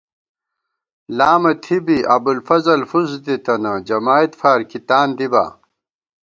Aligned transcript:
لامہ 1.17 1.51
تھی 1.63 1.77
بی 1.85 1.97
ابوالفضل 2.15 2.81
فُس 2.89 3.11
دِتِنہ، 3.25 3.73
جمائید 3.87 4.31
فار 4.39 4.59
کی 4.69 4.79
تان 4.87 5.07
دِبا 5.17 5.45